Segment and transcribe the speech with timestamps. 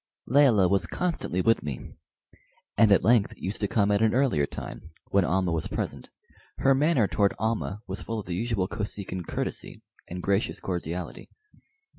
[0.25, 1.91] Layelah was constantly with me,
[2.75, 6.09] and at length used to come at an earlier time, when Almah was present.
[6.57, 11.29] Her manner toward Almah was full of the usual Kosekin courtesy and gracious cordiality.